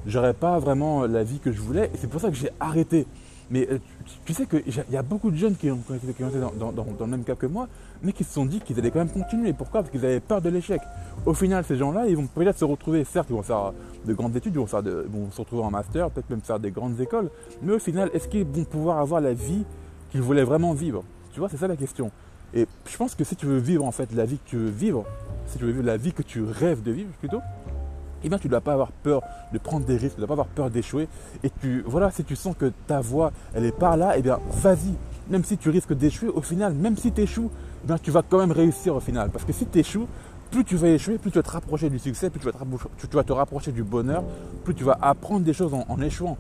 n'aurais 0.07 0.35
pas 0.35 0.59
vraiment 0.59 1.07
la 1.07 1.25
vie 1.25 1.41
que 1.41 1.51
je 1.51 1.61
voulais. 1.61 1.91
Et 1.93 1.97
c'est 1.99 2.09
pour 2.09 2.21
ça 2.21 2.29
que 2.29 2.37
j'ai 2.37 2.51
arrêté. 2.61 3.07
Mais 3.53 3.69
euh, 3.71 3.79
tu 4.25 4.33
sais 4.33 4.47
qu'il 4.47 4.63
y 4.91 4.97
a 4.97 5.03
beaucoup 5.03 5.31
de 5.31 5.37
jeunes 5.37 5.57
qui 5.57 5.71
ont, 5.71 5.79
été 5.95 6.25
dans, 6.59 6.85
le 7.01 7.07
même 7.07 7.23
cas 7.23 7.35
que 7.35 7.45
moi, 7.45 7.69
mais 8.03 8.15
qui 8.15 8.25
se 8.25 8.33
sont 8.33 8.47
dit 8.47 8.61
qu'ils 8.61 8.79
allaient 8.79 8.91
quand 8.91 9.01
même 9.01 9.11
continuer. 9.11 9.53
Pourquoi? 9.53 9.83
Parce 9.83 9.93
qu'ils 9.93 10.05
avaient 10.07 10.21
peur 10.21 10.41
de 10.41 10.49
l'échec. 10.49 10.81
Au 11.27 11.35
final, 11.35 11.63
ces 11.63 11.77
gens-là, 11.77 12.07
ils 12.09 12.17
vont 12.17 12.27
peut-être 12.27 12.59
se 12.59 12.65
retrouver, 12.65 13.05
certes, 13.05 13.27
ils 13.29 13.37
vont 13.37 13.43
faire 13.43 13.75
de 14.07 14.15
grandes 14.15 14.35
études, 14.35 14.55
ils 14.55 14.59
vont, 14.59 14.67
faire 14.67 14.83
vont 14.83 15.31
se 15.31 15.39
retrouver 15.39 15.63
en 15.63 15.71
master, 15.71 16.11
peut-être 16.11 16.31
même 16.31 16.41
faire 16.41 16.59
des 16.59 16.71
grandes 16.71 16.99
écoles, 16.99 17.29
mais 17.61 17.75
au 17.75 17.79
final, 17.79 18.11
est-ce 18.15 18.27
qu'ils 18.27 18.47
vont 18.47 18.65
pouvoir 18.65 18.99
avoir 18.99 19.21
la 19.21 19.35
vie 19.35 19.65
qu'ils 20.11 20.23
voulaient 20.23 20.45
vraiment 20.45 20.73
vivre? 20.73 21.05
Tu 21.35 21.41
vois, 21.41 21.51
c'est 21.51 21.59
ça 21.59 21.69
la 21.69 21.77
question. 21.77 22.11
Et 22.55 22.67
je 22.87 22.97
pense 22.97 23.15
que 23.15 23.25
si 23.25 23.37
tu 23.37 23.45
veux 23.45 23.59
vivre 23.59 23.85
en 23.85 23.93
fait 23.93 24.13
la 24.15 24.25
vie 24.25 24.39
que 24.39 24.49
tu 24.49 24.57
veux 24.57 24.71
vivre, 24.71 25.05
si 25.47 25.59
tu 25.59 25.65
veux 25.65 25.73
vivre 25.73 25.85
la 25.85 25.99
vie 25.99 26.13
que 26.13 26.23
tu 26.23 26.43
rêves 26.43 26.83
de 26.83 26.91
vivre 26.91 27.11
plutôt, 27.19 27.41
eh 28.25 28.29
bien 28.29 28.39
tu 28.39 28.47
ne 28.47 28.51
dois 28.51 28.61
pas 28.61 28.73
avoir 28.73 28.93
peur 28.93 29.23
de 29.53 29.59
prendre 29.59 29.85
des 29.87 29.97
risques, 29.97 30.15
tu 30.15 30.21
ne 30.21 30.27
dois 30.27 30.37
pas 30.37 30.43
avoir 30.43 30.49
peur 30.49 30.71
d'échouer. 30.71 31.09
Et 31.43 31.51
tu, 31.61 31.83
voilà, 31.87 32.11
si 32.11 32.25
tu 32.25 32.37
sens 32.37 32.57
que 32.57 32.73
ta 32.87 33.01
voix, 33.01 33.33
elle 33.55 33.65
est 33.65 33.77
par 33.77 33.97
là, 33.97 34.15
eh 34.17 34.23
bien 34.23 34.39
vas-y. 34.63 34.95
Même 35.31 35.45
si 35.45 35.57
tu 35.57 35.71
risques 35.71 35.95
d'échouer, 35.95 36.29
au 36.29 36.43
final, 36.43 36.75
même 36.75 36.97
si 36.97 37.13
tu 37.13 37.23
échoues, 37.23 37.51
eh 37.85 37.87
bien, 37.87 37.99
tu 37.99 38.11
vas 38.11 38.23
quand 38.23 38.39
même 38.39 38.53
réussir 38.53 38.95
au 38.95 39.01
final. 39.01 39.31
Parce 39.31 39.45
que 39.45 39.53
si 39.53 39.67
tu 39.67 39.79
échoues, 39.79 40.07
plus 40.51 40.65
tu 40.65 40.77
vas 40.77 40.89
échouer, 40.89 41.19
plus 41.19 41.31
tu 41.31 41.39
vas 41.39 41.43
te 41.43 41.51
rapprocher 41.51 41.89
du 41.89 41.99
succès, 41.99 42.29
plus 42.29 42.39
tu 42.39 42.47
vas 42.47 43.25
te, 43.25 43.33
rapprocher 43.33 43.73
du 43.73 43.83
bonheur, 43.83 44.23
plus 44.65 44.75
tu 44.75 44.85
vas 44.85 44.99
apprendre 45.01 45.45
des 45.45 45.55
choses 45.55 45.73
en, 45.75 46.01
échouant. 46.01 46.37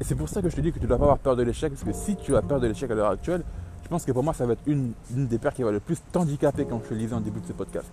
Et 0.00 0.04
c'est 0.04 0.16
pour 0.16 0.28
ça 0.28 0.42
que 0.42 0.50
je 0.50 0.56
te 0.56 0.60
dis 0.60 0.72
que 0.72 0.78
tu 0.78 0.84
ne 0.84 0.88
dois 0.88 0.98
pas 0.98 1.04
avoir 1.04 1.18
peur 1.18 1.36
de 1.36 1.42
l'échec, 1.42 1.72
parce 1.72 1.84
que 1.84 1.92
si 1.92 2.16
tu 2.16 2.34
as 2.34 2.42
peur 2.42 2.60
de 2.60 2.66
l'échec 2.66 2.90
à 2.90 2.94
l'heure 2.94 3.10
actuelle, 3.10 3.42
je 3.84 3.88
pense 3.88 4.04
que 4.04 4.12
pour 4.12 4.24
moi, 4.24 4.34
ça 4.34 4.44
va 4.44 4.54
être 4.54 4.62
une, 4.66 4.92
des 5.10 5.38
peurs 5.38 5.54
qui 5.54 5.62
va 5.62 5.70
le 5.70 5.80
plus 5.80 5.98
t'handicaper 6.10 6.64
quand 6.64 6.80
je 6.82 6.88
te 6.88 6.94
le 6.94 7.00
disais 7.00 7.14
en 7.14 7.20
début 7.20 7.40
de 7.40 7.46
ce 7.46 7.52
podcast. 7.52 7.86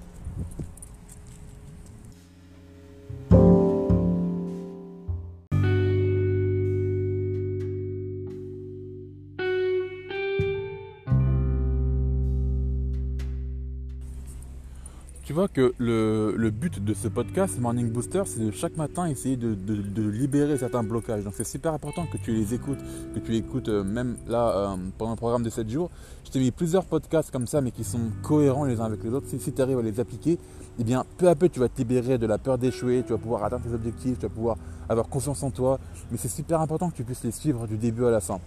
Que 15.47 15.73
le, 15.77 16.49
but 16.49 16.83
de 16.83 16.93
ce 16.93 17.07
podcast, 17.07 17.59
Morning 17.59 17.89
Booster, 17.89 18.23
c'est 18.25 18.39
de 18.39 18.51
chaque 18.51 18.75
matin 18.77 19.07
essayer 19.07 19.37
de, 19.37 20.09
libérer 20.09 20.57
certains 20.57 20.83
blocages. 20.83 21.23
Donc 21.23 21.33
c'est 21.35 21.43
super 21.43 21.73
important 21.73 22.05
que 22.05 22.17
tu 22.17 22.31
les 22.31 22.53
écoutes, 22.53 22.79
que 23.13 23.19
tu 23.19 23.35
écoutes 23.35 23.69
euh, 23.69 23.83
même 23.83 24.17
là 24.27 24.49
euh, 24.49 24.75
pendant 24.97 25.11
le 25.11 25.17
programme 25.17 25.43
de 25.43 25.49
7 25.49 25.69
jours. 25.69 25.89
Je 26.25 26.31
t'ai 26.31 26.39
mis 26.39 26.51
plusieurs 26.51 26.85
podcasts 26.85 27.31
comme 27.31 27.47
ça, 27.47 27.61
mais 27.61 27.71
qui 27.71 27.83
sont 27.83 27.99
cohérents 28.23 28.65
les 28.65 28.79
uns 28.79 28.85
avec 28.85 29.03
les 29.03 29.09
autres. 29.09 29.27
Si, 29.27 29.51
tu 29.51 29.61
arrives 29.61 29.79
à 29.79 29.81
les 29.81 29.99
appliquer, 29.99 30.37
eh 30.79 30.83
bien 30.83 31.05
peu 31.17 31.29
à 31.29 31.35
peu 31.35 31.49
tu 31.49 31.59
vas 31.59 31.69
te 31.69 31.77
libérer 31.77 32.17
de 32.17 32.25
la 32.25 32.37
peur 32.37 32.57
d'échouer, 32.57 33.03
tu 33.05 33.13
vas 33.13 33.19
pouvoir 33.19 33.43
atteindre 33.43 33.63
tes 33.63 33.73
objectifs, 33.73 34.19
tu 34.19 34.25
vas 34.25 34.33
pouvoir 34.33 34.57
avoir 34.89 35.07
confiance 35.07 35.43
en 35.43 35.51
toi. 35.51 35.79
Mais 36.11 36.17
c'est 36.17 36.29
super 36.29 36.61
important 36.61 36.89
que 36.89 36.95
tu 36.95 37.03
puisses 37.03 37.23
les 37.23 37.31
suivre 37.31 37.67
du 37.67 37.77
début 37.77 38.05
à 38.05 38.11
la 38.11 38.21
fin. 38.21 38.39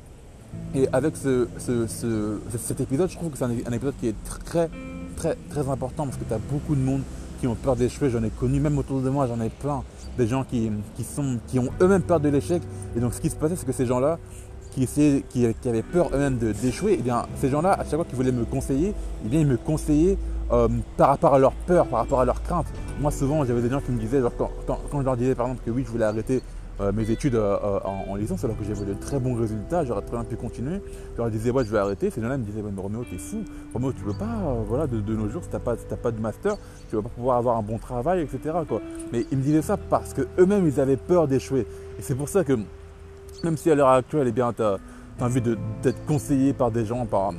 Et 0.74 0.88
avec 0.92 1.14
cet 1.16 2.80
épisode, 2.80 3.08
je 3.08 3.16
trouve 3.16 3.30
que 3.30 3.38
c'est 3.38 3.44
un, 3.44 3.72
épisode 3.72 3.94
qui 4.00 4.08
est 4.08 4.24
très 4.24 4.68
très, 5.14 5.36
très 5.50 5.68
important 5.68 6.04
parce 6.04 6.16
que 6.16 6.24
tu 6.24 6.34
as 6.34 6.38
beaucoup 6.38 6.74
de 6.74 6.80
monde 6.80 7.02
qui 7.40 7.46
ont 7.46 7.54
peur 7.54 7.76
d'échouer. 7.76 8.10
J'en 8.10 8.22
ai 8.22 8.30
connu, 8.30 8.60
même 8.60 8.78
autour 8.78 9.00
de 9.00 9.10
moi, 9.10 9.26
j'en 9.26 9.40
ai 9.40 9.50
plein. 9.50 9.82
Des 10.18 10.26
gens 10.26 10.44
qui, 10.44 10.70
sont, 11.02 11.38
qui 11.48 11.58
ont 11.58 11.68
eux-mêmes 11.80 12.02
peur 12.02 12.20
de 12.20 12.28
l'échec. 12.28 12.62
Et 12.96 13.00
donc, 13.00 13.14
ce 13.14 13.20
qui 13.20 13.30
se 13.30 13.36
passait, 13.36 13.56
c'est 13.56 13.66
que 13.66 13.72
ces 13.72 13.86
gens-là, 13.86 14.18
qui, 14.70 14.86
qui, 15.28 15.68
avaient 15.68 15.82
peur 15.82 16.10
eux-mêmes 16.12 16.36
d'échouer, 16.36 16.96
eh 16.98 17.02
bien, 17.02 17.26
ces 17.40 17.48
gens-là, 17.48 17.72
à 17.72 17.84
chaque 17.84 17.94
fois 17.94 18.04
qu'ils 18.04 18.16
voulaient 18.16 18.32
me 18.32 18.44
conseiller, 18.44 18.92
eh 19.24 19.28
bien, 19.28 19.40
ils 19.40 19.46
me 19.46 19.56
conseillaient 19.56 20.18
euh, 20.52 20.68
par 20.96 21.08
rapport 21.08 21.34
à 21.34 21.38
leur 21.38 21.52
peur, 21.52 21.86
par 21.86 22.00
rapport 22.00 22.20
à 22.20 22.24
leur 22.24 22.42
crainte. 22.42 22.66
Moi, 23.00 23.10
souvent, 23.10 23.44
j'avais 23.44 23.62
des 23.62 23.70
gens 23.70 23.80
qui 23.80 23.92
me 23.92 24.00
disaient, 24.00 24.20
quand, 24.36 24.50
quand, 24.66 25.00
je 25.00 25.04
leur 25.04 25.16
disais 25.16 25.34
par 25.34 25.46
exemple 25.46 25.62
que 25.64 25.70
oui, 25.70 25.84
je 25.86 25.90
voulais 25.90 26.04
arrêter 26.04 26.42
euh, 26.80 26.90
mes 26.92 27.08
études 27.08 27.36
euh, 27.36 27.78
en, 27.84 28.16
licence 28.16 28.44
alors 28.44 28.58
que 28.58 28.64
j'avais 28.64 28.84
de 28.84 28.94
très 28.94 29.20
bons 29.20 29.34
résultats, 29.34 29.84
j'aurais 29.84 30.02
très 30.02 30.16
bien 30.16 30.24
pu 30.24 30.36
continuer. 30.36 30.80
Je 31.16 31.28
disais, 31.28 31.50
ouais, 31.50 31.64
je 31.64 31.70
vais 31.70 31.78
arrêter. 31.78 32.10
Ces 32.10 32.20
gens-là 32.20 32.36
me 32.36 32.44
disaient, 32.44 32.62
mais 32.62 32.80
Roméo, 32.80 33.04
t'es 33.08 33.18
fou. 33.18 33.44
Roméo, 33.72 33.92
tu 33.92 34.02
peux 34.02 34.14
pas, 34.14 34.56
voilà, 34.66 34.86
de, 34.88 35.14
nos 35.14 35.28
jours, 35.28 35.44
si 35.44 35.50
t'as 35.50 35.60
pas, 35.60 35.76
pas 35.76 36.10
de 36.10 36.20
master, 36.20 36.56
tu 36.90 36.96
vas 36.96 37.02
pas 37.02 37.08
pouvoir 37.10 37.38
avoir 37.38 37.56
un 37.58 37.62
bon 37.62 37.78
travail, 37.78 38.22
etc. 38.22 38.56
Quoi. 38.68 38.80
Mais 39.12 39.24
ils 39.30 39.38
me 39.38 39.42
disaient 39.42 39.62
ça 39.62 39.76
parce 39.76 40.14
qu'eux-mêmes, 40.14 40.66
ils 40.66 40.80
avaient 40.80 40.96
peur 40.96 41.28
d'échouer. 41.28 41.66
Et 41.98 42.02
c'est 42.02 42.16
pour 42.16 42.28
ça 42.28 42.42
que, 42.42 42.58
même 43.44 43.56
si 43.56 43.70
à 43.70 43.76
l'heure 43.76 43.88
actuelle, 43.88 44.26
eh 44.28 44.32
bien, 44.32 44.52
tu 44.52 44.62
as, 44.62 44.78
envie 45.20 45.40
d'être 45.40 46.04
conseillé 46.06 46.52
par 46.52 46.72
des 46.72 46.84
gens, 46.84 47.06
par, 47.06 47.32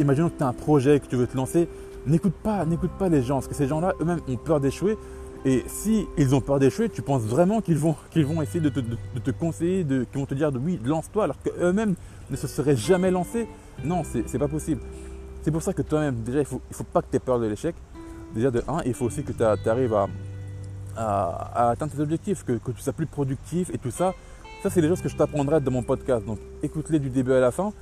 imaginons 0.00 0.30
que 0.30 0.38
tu 0.38 0.42
as 0.42 0.48
un 0.48 0.52
projet, 0.52 0.98
que 0.98 1.06
tu 1.06 1.14
veux 1.14 1.28
te 1.28 1.36
lancer, 1.36 1.68
n'écoute 2.06 2.34
pas, 2.42 2.64
n'écoute 2.64 2.90
pas 2.98 3.08
les 3.08 3.22
gens, 3.22 3.36
parce 3.36 3.48
que 3.48 3.54
ces 3.54 3.68
gens-là, 3.68 3.94
eux-mêmes, 4.00 4.20
ont 4.28 4.36
peur 4.36 4.58
d'échouer. 4.58 4.96
Et 5.44 5.64
si 5.68 6.06
ils 6.16 6.34
ont 6.34 6.40
peur 6.40 6.58
d'échouer, 6.58 6.88
tu 6.88 7.02
penses 7.02 7.22
vraiment 7.22 7.60
qu'ils 7.60 7.78
vont, 7.78 7.94
qu'ils 8.10 8.26
vont 8.26 8.42
essayer 8.42 8.60
de 8.60 8.68
te, 8.68 9.30
conseiller, 9.30 9.84
de, 9.84 10.04
qu'ils 10.04 10.20
vont 10.20 10.26
te 10.26 10.34
dire 10.34 10.50
de 10.50 10.58
oui, 10.58 10.80
lance-toi, 10.84 11.24
alors 11.24 11.36
qu'eux-mêmes 11.42 11.94
ne 12.30 12.36
se 12.36 12.46
seraient 12.46 12.76
jamais 12.76 13.10
lancés? 13.10 13.46
Non, 13.84 14.02
c'est, 14.04 14.30
n'est 14.32 14.38
pas 14.38 14.48
possible. 14.48 14.80
C'est 15.42 15.50
pour 15.50 15.62
ça 15.62 15.72
que 15.72 15.82
toi-même, 15.82 16.16
déjà, 16.22 16.38
il 16.38 16.42
ne 16.42 16.46
faut, 16.46 16.60
il 16.70 16.76
faut 16.76 16.84
pas 16.84 17.02
que 17.02 17.06
tu 17.10 17.16
aies 17.16 17.20
peur 17.20 17.38
de 17.38 17.46
l'échec. 17.46 17.74
Déjà, 18.34 18.50
de 18.50 18.62
un, 18.68 18.82
il 18.84 18.94
faut 18.94 19.06
aussi 19.06 19.22
que 19.22 19.32
tu 19.32 19.42
arrives 19.42 19.94
à, 19.94 21.70
atteindre 21.70 21.92
tes 21.92 22.00
objectifs, 22.00 22.44
que, 22.44 22.52
que 22.52 22.72
tu 22.72 22.82
sois 22.82 22.92
plus 22.92 23.06
productif 23.06 23.70
et 23.72 23.78
tout 23.78 23.92
ça. 23.92 24.14
Ça, 24.62 24.70
c'est 24.70 24.82
des 24.82 24.88
choses 24.88 25.00
que 25.00 25.08
je 25.08 25.16
t'apprendrai 25.16 25.60
dans 25.60 25.70
mon 25.70 25.84
podcast. 25.84 26.26
Donc, 26.26 26.40
écoute-les 26.64 26.98
du 26.98 27.10
début 27.10 27.32
à 27.32 27.40
la 27.40 27.52
fin. 27.52 27.72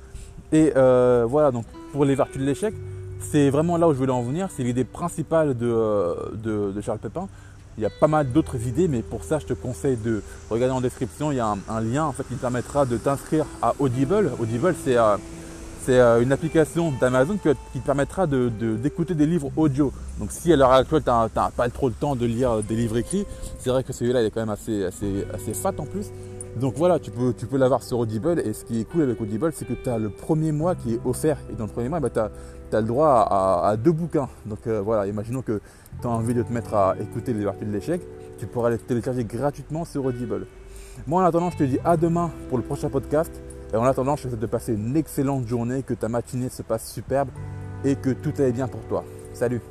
Et 0.51 0.71
euh, 0.75 1.25
voilà, 1.27 1.51
donc 1.51 1.65
pour 1.91 2.05
les 2.05 2.15
vertus 2.15 2.39
de 2.39 2.45
l'échec, 2.45 2.73
c'est 3.19 3.49
vraiment 3.49 3.77
là 3.77 3.87
où 3.87 3.93
je 3.93 3.97
voulais 3.97 4.11
en 4.11 4.23
venir. 4.23 4.49
C'est 4.55 4.63
l'idée 4.63 4.83
principale 4.83 5.55
euh, 5.61 6.15
de, 6.33 6.81
Charles 6.81 6.99
Pépin. 6.99 7.27
Il 7.77 7.83
y 7.83 7.85
a 7.85 7.89
pas 7.89 8.07
mal 8.07 8.31
d'autres 8.31 8.67
idées, 8.67 8.87
mais 8.87 9.01
pour 9.01 9.23
ça, 9.23 9.37
je 9.39 9.45
te 9.45 9.53
conseille 9.53 9.97
de 9.97 10.23
regarder 10.49 10.73
en 10.73 10.81
description. 10.81 11.31
Il 11.31 11.35
y 11.35 11.39
a 11.39 11.55
un, 11.69 11.81
lien 11.81 12.05
en 12.05 12.11
fait, 12.11 12.23
qui 12.23 12.35
te 12.35 12.41
permettra 12.41 12.85
de 12.85 12.97
t'inscrire 12.97 13.45
à 13.61 13.75
Audible. 13.79 14.31
Audible, 14.39 14.73
c'est 14.83 14.97
euh, 14.97 15.17
euh, 15.89 16.21
une 16.21 16.31
application 16.31 16.91
d'Amazon 16.99 17.37
qui, 17.37 17.79
te 17.79 17.85
permettra 17.85 18.25
d'écouter 18.25 19.13
des 19.13 19.27
livres 19.27 19.51
audio. 19.55 19.93
Donc 20.19 20.31
si 20.31 20.51
à 20.51 20.55
l'heure 20.55 20.71
actuelle, 20.71 21.03
tu 21.03 21.09
n'as 21.09 21.51
pas 21.51 21.69
trop 21.69 21.87
le 21.87 21.93
temps 21.93 22.15
de 22.15 22.25
lire 22.25 22.63
des 22.63 22.75
livres 22.75 22.97
écrits, 22.97 23.25
c'est 23.59 23.69
vrai 23.69 23.83
que 23.83 23.93
celui-là, 23.93 24.21
il 24.21 24.25
est 24.25 24.31
quand 24.31 24.41
même 24.41 24.49
assez, 24.49 24.83
assez, 24.83 25.25
assez 25.33 25.53
fat 25.53 25.73
en 25.77 25.85
plus. 25.85 26.07
Donc 26.59 26.73
voilà, 26.75 26.97
tu 26.97 27.11
peux, 27.11 27.33
tu 27.33 27.45
peux 27.45 27.57
l'avoir 27.57 27.83
sur 27.83 27.99
Audible. 27.99 28.41
Et 28.43 28.53
ce 28.53 28.65
qui 28.65 28.81
est 28.81 28.83
cool 28.85 29.03
avec 29.03 29.21
Audible, 29.21 29.51
c'est 29.53 29.65
que 29.65 29.73
tu 29.73 29.89
as 29.89 29.97
le 29.97 30.09
premier 30.09 30.51
mois 30.51 30.75
qui 30.75 30.95
est 30.95 30.99
offert. 31.05 31.37
Et 31.51 31.55
dans 31.55 31.65
le 31.65 31.71
premier 31.71 31.89
mois, 31.89 31.99
bah, 31.99 32.09
tu 32.09 32.19
as, 32.19 32.81
le 32.81 32.87
droit 32.87 33.27
à, 33.63 33.75
deux 33.77 33.91
bouquins. 33.91 34.29
Donc 34.45 34.59
euh, 34.65 34.81
voilà, 34.81 35.05
imaginons 35.07 35.41
que 35.41 35.61
tu 36.01 36.07
as 36.07 36.09
envie 36.09 36.33
de 36.33 36.43
te 36.43 36.51
mettre 36.51 36.73
à 36.73 36.95
écouter 36.99 37.33
les 37.33 37.43
vertus 37.43 37.67
de 37.67 37.73
l'échec. 37.73 38.01
Tu 38.39 38.47
pourras 38.47 38.69
les 38.69 38.77
télécharger 38.77 39.23
gratuitement 39.23 39.85
sur 39.85 40.05
Audible. 40.05 40.47
Moi, 41.05 41.21
en 41.21 41.25
attendant, 41.25 41.51
je 41.51 41.57
te 41.57 41.63
dis 41.63 41.79
à 41.85 41.95
demain 41.95 42.31
pour 42.49 42.57
le 42.57 42.63
prochain 42.63 42.89
podcast. 42.89 43.31
Et 43.73 43.75
en 43.75 43.83
attendant, 43.83 44.15
je 44.15 44.23
te 44.23 44.27
souhaite 44.29 44.39
de 44.39 44.47
passer 44.47 44.73
une 44.73 44.95
excellente 44.95 45.47
journée, 45.47 45.83
que 45.83 45.93
ta 45.93 46.07
matinée 46.09 46.49
se 46.49 46.63
passe 46.63 46.91
superbe 46.91 47.29
et 47.83 47.95
que 47.95 48.11
tout 48.11 48.33
aille 48.39 48.53
bien 48.53 48.67
pour 48.67 48.81
toi. 48.87 49.03
Salut 49.33 49.61